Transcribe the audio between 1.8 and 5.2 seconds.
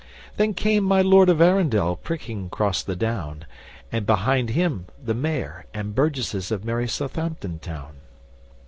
pricking across the down, And behind him the